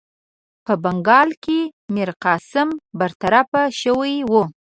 په 0.65 0.73
بنګال 0.83 1.29
کې 1.43 1.59
میرقاسم 1.95 2.69
برطرف 2.99 3.49
شوی 3.81 4.15
وو. 4.31 4.43